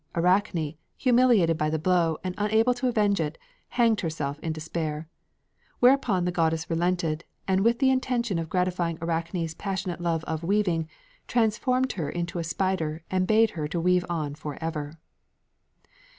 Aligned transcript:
Arachne, 0.15 0.73
humiliated 0.97 1.59
by 1.59 1.69
the 1.69 1.77
blow, 1.77 2.17
and 2.23 2.33
unable 2.39 2.73
to 2.73 2.87
avenge 2.87 3.19
it, 3.21 3.37
hanged 3.67 4.01
herself 4.01 4.39
in 4.39 4.51
despair. 4.51 5.07
Whereupon 5.79 6.25
the 6.25 6.31
goddess 6.31 6.67
relented, 6.71 7.23
and 7.47 7.61
with 7.61 7.77
the 7.77 7.91
intention 7.91 8.39
of 8.39 8.49
gratifying 8.49 8.97
Arachne's 8.99 9.53
passionate 9.53 10.01
love 10.01 10.23
of 10.23 10.41
weaving, 10.43 10.89
transformed 11.27 11.91
her 11.91 12.09
into 12.09 12.39
a 12.39 12.43
spider 12.43 13.03
and 13.11 13.27
bade 13.27 13.51
her 13.51 13.67
weave 13.79 14.03
on 14.09 14.33
forever. 14.33 14.97